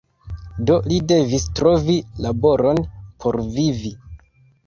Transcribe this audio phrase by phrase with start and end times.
[0.69, 1.97] Do li devis trovi
[2.27, 2.81] laboron
[3.25, 3.93] por vivi.